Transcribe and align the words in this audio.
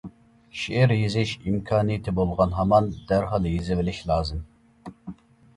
شېئىر 0.59 0.93
يېزىش 0.99 1.33
ئىمكانىيىتى 1.51 2.13
بولغان 2.21 2.55
ھامان 2.61 2.87
دەرھال 3.13 3.47
يېزىۋېلىش 3.53 4.01
لازىم. 4.15 4.45